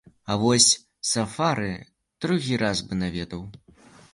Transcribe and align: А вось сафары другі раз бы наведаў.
А 0.33 0.35
вось 0.43 0.69
сафары 1.09 1.67
другі 2.25 2.59
раз 2.63 2.77
бы 2.87 2.93
наведаў. 3.03 3.41